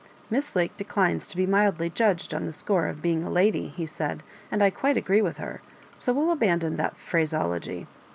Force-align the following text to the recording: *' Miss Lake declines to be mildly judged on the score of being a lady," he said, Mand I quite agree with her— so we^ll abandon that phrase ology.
*' 0.17 0.29
Miss 0.31 0.55
Lake 0.55 0.75
declines 0.77 1.27
to 1.27 1.37
be 1.37 1.45
mildly 1.45 1.87
judged 1.87 2.33
on 2.33 2.47
the 2.47 2.51
score 2.51 2.87
of 2.87 3.03
being 3.03 3.23
a 3.23 3.29
lady," 3.29 3.67
he 3.67 3.85
said, 3.85 4.23
Mand 4.49 4.63
I 4.63 4.71
quite 4.71 4.97
agree 4.97 5.21
with 5.21 5.37
her— 5.37 5.61
so 5.99 6.11
we^ll 6.11 6.33
abandon 6.33 6.75
that 6.77 6.97
phrase 6.97 7.35
ology. 7.35 7.85